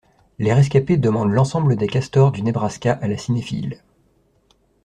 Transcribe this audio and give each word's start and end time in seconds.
Les 0.39 0.51
rescapées 0.51 0.97
demandent 0.97 1.29
l'ensemble 1.31 1.75
des 1.75 1.85
castors 1.85 2.31
du 2.31 2.41
Nebraska 2.41 2.93
à 3.03 3.07
la 3.07 3.19
cinéphile! 3.19 3.83